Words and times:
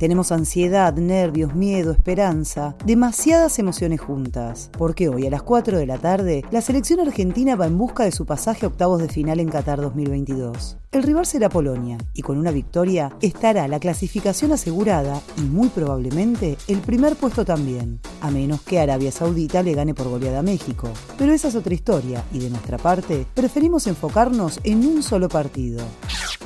Tenemos 0.00 0.32
ansiedad, 0.32 0.94
nervios, 0.94 1.54
miedo, 1.54 1.92
esperanza, 1.92 2.74
demasiadas 2.86 3.58
emociones 3.58 4.00
juntas. 4.00 4.70
Porque 4.78 5.10
hoy 5.10 5.26
a 5.26 5.30
las 5.30 5.42
4 5.42 5.76
de 5.76 5.84
la 5.84 5.98
tarde, 5.98 6.42
la 6.50 6.62
selección 6.62 7.00
argentina 7.00 7.54
va 7.54 7.66
en 7.66 7.76
busca 7.76 8.04
de 8.04 8.10
su 8.10 8.24
pasaje 8.24 8.64
a 8.64 8.70
octavos 8.70 9.02
de 9.02 9.10
final 9.10 9.40
en 9.40 9.50
Qatar 9.50 9.78
2022. 9.78 10.78
El 10.90 11.02
rival 11.02 11.26
será 11.26 11.50
Polonia, 11.50 11.98
y 12.14 12.22
con 12.22 12.38
una 12.38 12.50
victoria 12.50 13.12
estará 13.20 13.68
la 13.68 13.78
clasificación 13.78 14.52
asegurada 14.52 15.20
y 15.36 15.42
muy 15.42 15.68
probablemente 15.68 16.56
el 16.66 16.78
primer 16.78 17.14
puesto 17.14 17.44
también, 17.44 18.00
a 18.22 18.30
menos 18.30 18.62
que 18.62 18.80
Arabia 18.80 19.12
Saudita 19.12 19.62
le 19.62 19.74
gane 19.74 19.92
por 19.92 20.08
goleada 20.08 20.38
a 20.38 20.42
México. 20.42 20.88
Pero 21.18 21.34
esa 21.34 21.48
es 21.48 21.56
otra 21.56 21.74
historia, 21.74 22.24
y 22.32 22.38
de 22.38 22.48
nuestra 22.48 22.78
parte, 22.78 23.26
preferimos 23.34 23.86
enfocarnos 23.86 24.60
en 24.64 24.78
un 24.86 25.02
solo 25.02 25.28
partido. 25.28 25.84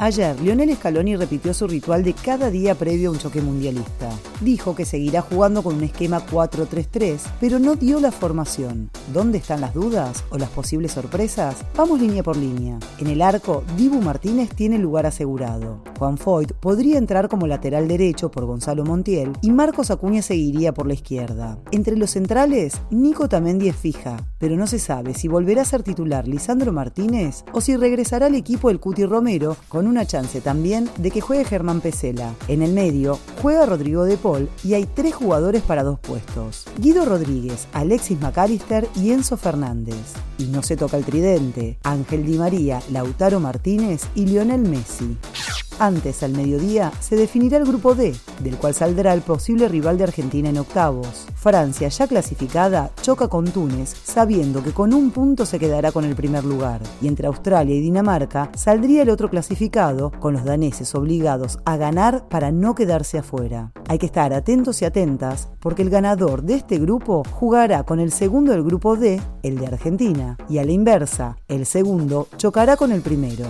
Ayer, 0.00 0.40
Lionel 0.40 0.76
Scaloni 0.76 1.16
repitió 1.16 1.52
su 1.52 1.66
ritual 1.66 2.04
de 2.04 2.12
cada 2.12 2.50
día 2.50 2.76
previo 2.76 3.08
a 3.08 3.12
un 3.12 3.18
choque 3.18 3.42
mundialista. 3.42 4.08
Dijo 4.40 4.76
que 4.76 4.84
seguirá 4.84 5.22
jugando 5.22 5.64
con 5.64 5.74
un 5.74 5.82
esquema 5.82 6.24
4-3-3, 6.24 7.18
pero 7.40 7.58
no 7.58 7.74
dio 7.74 7.98
la 7.98 8.12
formación. 8.12 8.90
¿Dónde 9.12 9.38
están 9.38 9.60
las 9.60 9.74
dudas 9.74 10.24
o 10.30 10.38
las 10.38 10.50
posibles 10.50 10.92
sorpresas? 10.92 11.56
Vamos 11.74 12.00
línea 12.00 12.22
por 12.22 12.36
línea. 12.36 12.78
En 12.98 13.08
el 13.08 13.20
arco, 13.20 13.64
Dibu 13.76 14.00
Martínez 14.00 14.50
tiene 14.54 14.78
lugar 14.78 15.04
asegurado. 15.04 15.82
Juan 15.98 16.16
Foyt 16.16 16.52
podría 16.52 16.96
entrar 16.96 17.28
como 17.28 17.46
lateral 17.46 17.88
derecho 17.88 18.30
por 18.30 18.44
Gonzalo 18.44 18.84
Montiel 18.84 19.32
y 19.42 19.50
Marcos 19.50 19.90
Acuña 19.90 20.22
seguiría 20.22 20.72
por 20.72 20.86
la 20.86 20.94
izquierda. 20.94 21.58
Entre 21.72 21.96
los 21.96 22.10
centrales, 22.10 22.80
Nico 22.90 23.28
Tamendi 23.28 23.68
es 23.68 23.76
fija, 23.76 24.16
pero 24.38 24.56
no 24.56 24.66
se 24.66 24.78
sabe 24.78 25.14
si 25.14 25.26
volverá 25.26 25.62
a 25.62 25.64
ser 25.64 25.82
titular 25.82 26.28
Lisandro 26.28 26.72
Martínez 26.72 27.44
o 27.52 27.60
si 27.60 27.76
regresará 27.76 28.26
al 28.26 28.36
equipo 28.36 28.70
el 28.70 28.78
Cuti 28.78 29.04
Romero 29.04 29.56
con 29.68 29.86
una 29.86 30.06
chance 30.06 30.40
también 30.40 30.88
de 30.98 31.10
que 31.10 31.20
juegue 31.20 31.44
Germán 31.44 31.80
Pesela. 31.80 32.34
En 32.46 32.62
el 32.62 32.72
medio 32.72 33.18
juega 33.42 33.66
Rodrigo 33.66 34.04
de 34.04 34.16
Paul 34.16 34.48
y 34.62 34.74
hay 34.74 34.86
tres 34.86 35.14
jugadores 35.14 35.62
para 35.62 35.82
dos 35.82 35.98
puestos. 35.98 36.66
Guido 36.78 37.04
Rodríguez, 37.04 37.66
Alexis 37.72 38.20
McAllister 38.20 38.88
y 38.94 39.10
Enzo 39.10 39.36
Fernández. 39.36 39.96
Y 40.38 40.44
no 40.44 40.62
se 40.62 40.76
toca 40.76 40.96
el 40.96 41.04
tridente. 41.04 41.78
Ángel 41.82 42.24
Di 42.24 42.38
María, 42.38 42.80
Lautaro 42.92 43.40
Martínez 43.40 44.04
y 44.14 44.26
Lionel 44.26 44.60
Messi. 44.60 45.16
Antes, 45.80 46.24
al 46.24 46.32
mediodía, 46.32 46.92
se 46.98 47.14
definirá 47.14 47.56
el 47.56 47.64
grupo 47.64 47.94
D, 47.94 48.14
del 48.40 48.56
cual 48.56 48.74
saldrá 48.74 49.14
el 49.14 49.20
posible 49.22 49.68
rival 49.68 49.96
de 49.96 50.04
Argentina 50.04 50.48
en 50.48 50.58
octavos. 50.58 51.26
Francia, 51.36 51.88
ya 51.88 52.08
clasificada, 52.08 52.90
choca 53.00 53.28
con 53.28 53.44
Túnez, 53.44 53.94
sabiendo 54.02 54.62
que 54.62 54.72
con 54.72 54.92
un 54.92 55.12
punto 55.12 55.46
se 55.46 55.60
quedará 55.60 55.92
con 55.92 56.04
el 56.04 56.16
primer 56.16 56.44
lugar. 56.44 56.80
Y 57.00 57.06
entre 57.06 57.28
Australia 57.28 57.76
y 57.76 57.80
Dinamarca 57.80 58.50
saldría 58.56 59.02
el 59.02 59.10
otro 59.10 59.30
clasificado, 59.30 60.10
con 60.18 60.32
los 60.32 60.44
daneses 60.44 60.94
obligados 60.96 61.58
a 61.64 61.76
ganar 61.76 62.26
para 62.28 62.50
no 62.50 62.74
quedarse 62.74 63.18
afuera. 63.18 63.72
Hay 63.88 63.98
que 63.98 64.06
estar 64.06 64.32
atentos 64.32 64.82
y 64.82 64.84
atentas, 64.84 65.48
porque 65.60 65.82
el 65.82 65.90
ganador 65.90 66.42
de 66.42 66.54
este 66.54 66.78
grupo 66.78 67.22
jugará 67.30 67.84
con 67.84 68.00
el 68.00 68.10
segundo 68.10 68.50
del 68.50 68.64
grupo 68.64 68.96
D, 68.96 69.20
el 69.44 69.58
de 69.58 69.66
Argentina, 69.68 70.36
y 70.48 70.58
a 70.58 70.64
la 70.64 70.72
inversa, 70.72 71.36
el 71.46 71.66
segundo 71.66 72.26
chocará 72.36 72.76
con 72.76 72.90
el 72.90 73.00
primero. 73.00 73.44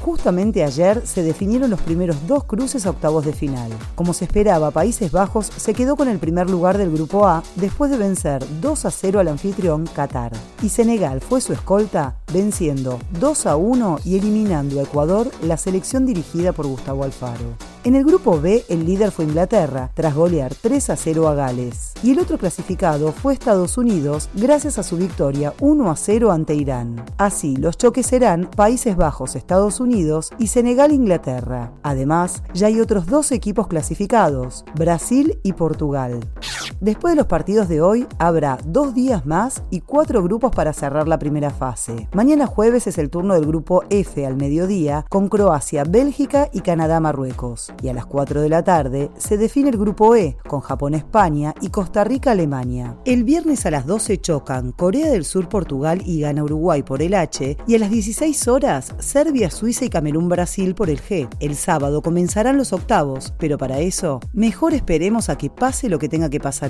Justamente 0.00 0.64
ayer 0.64 1.06
se 1.06 1.22
definieron 1.22 1.70
los 1.70 1.80
primeros 1.80 2.26
dos 2.26 2.44
cruces 2.44 2.86
a 2.86 2.90
octavos 2.90 3.24
de 3.24 3.32
final. 3.32 3.70
Como 3.94 4.14
se 4.14 4.24
esperaba, 4.24 4.70
Países 4.70 5.12
Bajos 5.12 5.46
se 5.54 5.74
quedó 5.74 5.94
con 5.96 6.08
el 6.08 6.18
primer 6.18 6.48
lugar 6.48 6.78
del 6.78 6.90
grupo 6.90 7.26
A 7.26 7.42
después 7.56 7.90
de 7.90 7.98
vencer 7.98 8.42
2 8.60 8.84
a 8.86 8.90
0 8.90 9.20
al 9.20 9.28
anfitrión 9.28 9.86
Qatar. 9.86 10.32
Y 10.62 10.68
Senegal 10.68 11.20
fue 11.20 11.40
su 11.40 11.52
escolta, 11.52 12.16
venciendo 12.32 12.98
2 13.18 13.46
a 13.46 13.56
1 13.56 14.00
y 14.04 14.18
eliminando 14.18 14.78
a 14.78 14.82
Ecuador 14.82 15.30
la 15.42 15.56
selección 15.56 16.04
dirigida 16.04 16.52
por 16.52 16.66
Gustavo 16.66 17.04
Alfaro. 17.04 17.56
En 17.82 17.94
el 17.94 18.04
grupo 18.04 18.38
B, 18.38 18.66
el 18.68 18.84
líder 18.84 19.10
fue 19.10 19.24
Inglaterra, 19.24 19.90
tras 19.94 20.14
golear 20.14 20.54
3 20.54 20.90
a 20.90 20.96
0 20.96 21.28
a 21.28 21.34
Gales. 21.34 21.94
Y 22.02 22.10
el 22.10 22.18
otro 22.18 22.36
clasificado 22.36 23.12
fue 23.12 23.32
Estados 23.32 23.78
Unidos, 23.78 24.28
gracias 24.34 24.78
a 24.78 24.82
su 24.82 24.98
victoria 24.98 25.54
1 25.60 25.90
a 25.90 25.96
0 25.96 26.30
ante 26.30 26.54
Irán. 26.54 27.02
Así, 27.16 27.56
los 27.56 27.78
choques 27.78 28.06
serán 28.06 28.50
Países 28.54 28.96
Bajos, 28.96 29.36
Estados 29.36 29.80
Unidos 29.80 30.30
y 30.38 30.48
Senegal-Inglaterra. 30.48 31.72
Además, 31.82 32.42
ya 32.52 32.66
hay 32.66 32.80
otros 32.80 33.06
dos 33.06 33.32
equipos 33.32 33.66
clasificados, 33.66 34.66
Brasil 34.74 35.40
y 35.42 35.54
Portugal. 35.54 36.20
Después 36.80 37.12
de 37.12 37.16
los 37.16 37.26
partidos 37.26 37.68
de 37.68 37.82
hoy, 37.82 38.06
habrá 38.18 38.56
dos 38.64 38.94
días 38.94 39.26
más 39.26 39.62
y 39.68 39.80
cuatro 39.80 40.22
grupos 40.22 40.50
para 40.50 40.72
cerrar 40.72 41.06
la 41.08 41.18
primera 41.18 41.50
fase. 41.50 42.08
Mañana 42.14 42.46
jueves 42.46 42.86
es 42.86 42.96
el 42.96 43.10
turno 43.10 43.34
del 43.34 43.44
grupo 43.44 43.84
F 43.90 44.24
al 44.24 44.38
mediodía, 44.38 45.04
con 45.10 45.28
Croacia, 45.28 45.84
Bélgica 45.84 46.48
y 46.54 46.60
Canadá-Marruecos. 46.62 47.74
Y 47.82 47.88
a 47.88 47.92
las 47.92 48.06
4 48.06 48.40
de 48.40 48.48
la 48.48 48.64
tarde 48.64 49.10
se 49.18 49.36
define 49.36 49.68
el 49.68 49.76
grupo 49.76 50.16
E, 50.16 50.38
con 50.48 50.60
Japón-España 50.60 51.54
y 51.60 51.68
Costa 51.68 52.02
Rica-Alemania. 52.02 52.96
El 53.04 53.24
viernes 53.24 53.66
a 53.66 53.70
las 53.70 53.84
12 53.84 54.18
chocan 54.18 54.72
Corea 54.72 55.10
del 55.10 55.26
Sur-Portugal 55.26 56.00
y 56.06 56.20
gana 56.20 56.44
Uruguay 56.44 56.82
por 56.82 57.02
el 57.02 57.12
H, 57.12 57.58
y 57.66 57.74
a 57.74 57.78
las 57.78 57.90
16 57.90 58.48
horas 58.48 58.94
Serbia, 59.00 59.50
Suiza 59.50 59.84
y 59.84 59.90
Camerún-Brasil 59.90 60.74
por 60.74 60.88
el 60.88 61.02
G. 61.02 61.28
El 61.40 61.56
sábado 61.56 62.00
comenzarán 62.00 62.56
los 62.56 62.72
octavos, 62.72 63.34
pero 63.36 63.58
para 63.58 63.80
eso, 63.80 64.20
mejor 64.32 64.72
esperemos 64.72 65.28
a 65.28 65.36
que 65.36 65.50
pase 65.50 65.90
lo 65.90 65.98
que 65.98 66.08
tenga 66.08 66.30
que 66.30 66.40
pasar 66.40 66.69